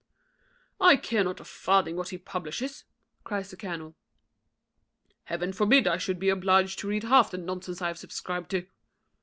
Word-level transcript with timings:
"I 0.79 0.95
care 0.97 1.23
not 1.23 1.39
a 1.39 1.43
farthing 1.43 1.95
what 1.95 2.09
he 2.09 2.17
publishes," 2.17 2.85
cries 3.23 3.51
the 3.51 3.55
colonel. 3.55 3.93
"Heaven 5.25 5.53
forbid 5.53 5.85
I 5.85 5.97
should 5.97 6.17
be 6.17 6.29
obliged 6.29 6.79
to 6.79 6.87
read 6.87 7.03
half 7.03 7.29
the 7.29 7.37
nonsense 7.37 7.83
I 7.83 7.89
have 7.89 7.99
subscribed 7.99 8.49
to." 8.49 8.65